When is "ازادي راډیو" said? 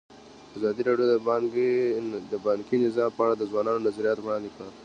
0.57-1.07